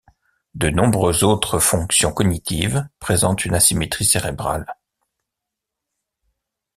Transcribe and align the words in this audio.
De 0.55 0.69
nombreuses 0.71 1.21
autres 1.21 1.59
fonctions 1.59 2.11
cognitives 2.11 2.87
présentent 2.99 3.45
une 3.45 3.53
asymétrie 3.53 4.03
cérébrale. 4.03 4.65